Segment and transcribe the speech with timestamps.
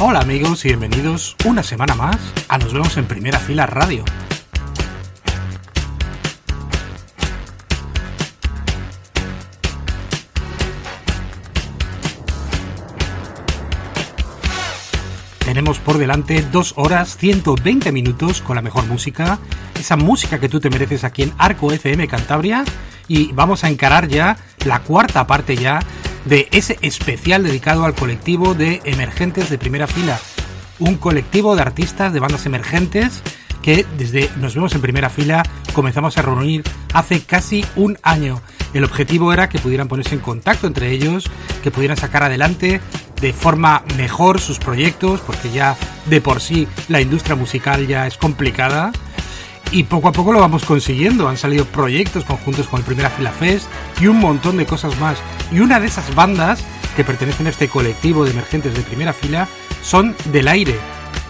[0.00, 2.16] Hola amigos y bienvenidos una semana más
[2.48, 4.04] a Nos vemos en Primera Fila Radio.
[15.58, 19.40] Tenemos por delante dos horas 120 minutos con la mejor música,
[19.76, 22.64] esa música que tú te mereces aquí en Arco FM Cantabria
[23.08, 25.80] y vamos a encarar ya la cuarta parte ya
[26.26, 30.20] de ese especial dedicado al colectivo de emergentes de primera fila,
[30.78, 33.20] un colectivo de artistas de bandas emergentes
[33.60, 36.62] que desde nos vemos en primera fila comenzamos a reunir
[36.94, 38.40] hace casi un año.
[38.74, 41.28] El objetivo era que pudieran ponerse en contacto entre ellos,
[41.64, 42.80] que pudieran sacar adelante
[43.20, 48.16] de forma mejor sus proyectos, porque ya de por sí la industria musical ya es
[48.16, 48.92] complicada.
[49.70, 51.28] Y poco a poco lo vamos consiguiendo.
[51.28, 53.66] Han salido proyectos conjuntos con el Primera Fila Fest
[54.00, 55.18] y un montón de cosas más.
[55.52, 56.64] Y una de esas bandas
[56.96, 59.46] que pertenecen a este colectivo de emergentes de primera fila
[59.82, 60.74] son Del Aire.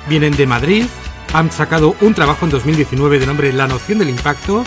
[0.08, 0.86] Vienen de Madrid,
[1.34, 4.64] han sacado un trabajo en 2019 de nombre La Noción del Impacto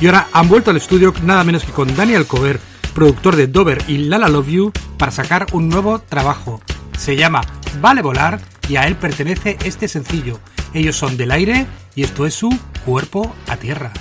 [0.00, 2.60] y ahora han vuelto al estudio nada menos que con Daniel Cover,
[2.94, 6.60] productor de Dover y Lala Love You, para sacar un nuevo trabajo.
[6.98, 7.42] Se llama
[7.80, 10.40] Vale Volar y a él pertenece este sencillo.
[10.74, 12.50] Ellos son del aire y esto es su
[12.84, 13.92] cuerpo a tierra.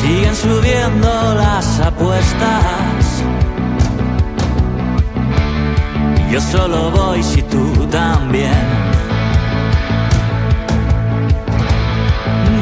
[0.00, 2.79] Siguen subiendo las apuestas.
[6.30, 8.52] Yo solo voy si tú también.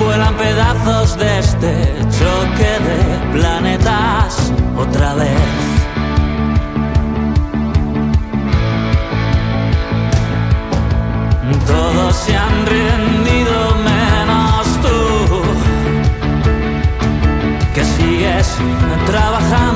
[0.00, 5.78] Vuelan pedazos de este choque de planetas otra vez.
[11.66, 15.42] Todos se han rendido menos tú
[17.74, 18.56] que sigues
[19.06, 19.67] trabajando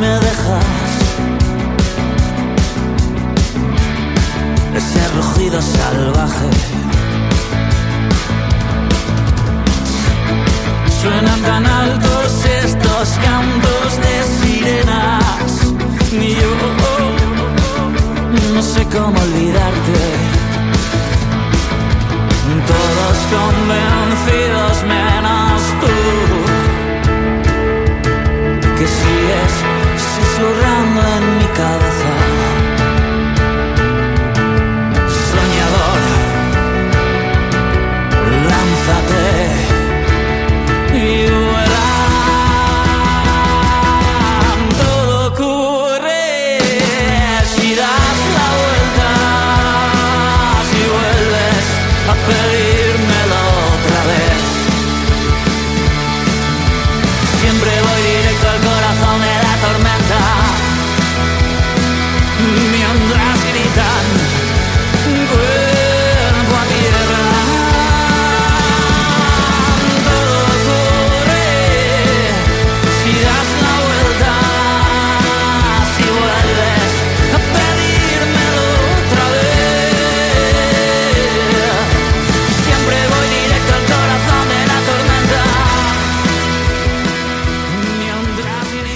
[0.00, 0.64] me dejas
[4.74, 6.50] ese rugido salvaje.
[11.00, 15.50] Suenan tan altos estos cantos de sirenas.
[16.12, 16.50] Ni yo
[18.54, 20.00] no sé cómo olvidarte.
[22.72, 25.94] Todos convencidos menos tú
[28.78, 29.79] que sigues
[30.40, 32.09] susurrando en mi cabeza.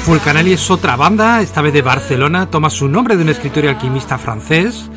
[0.05, 3.69] Fulcanelli es otra banda, esta vez de Barcelona, toma su nombre de un escritor y
[3.69, 4.91] alquimista francés.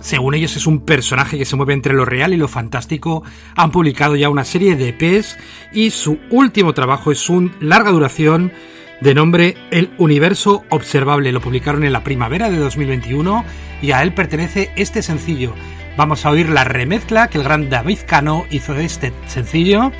[0.00, 3.22] Según ellos es un personaje que se mueve entre lo real y lo fantástico.
[3.56, 5.38] Han publicado ya una serie de EPs
[5.72, 8.52] y su último trabajo es un larga duración
[9.00, 11.32] de nombre El Universo Observable.
[11.32, 13.46] Lo publicaron en la primavera de 2021
[13.80, 15.54] y a él pertenece este sencillo.
[15.96, 19.92] Vamos a oír la remezcla que el gran David Cano hizo de este sencillo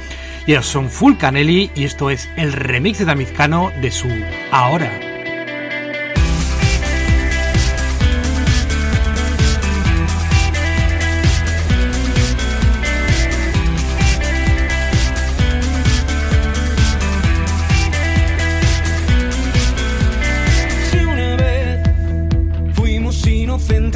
[0.46, 4.08] y ellos son Full Canelli y esto es el remix de Damizcano de su
[4.50, 5.12] Ahora.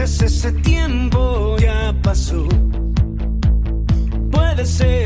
[0.06, 2.46] ese tiempo ya pasó.
[4.30, 5.05] Puede ser